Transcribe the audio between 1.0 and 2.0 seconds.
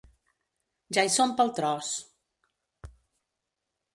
hi som pel tros!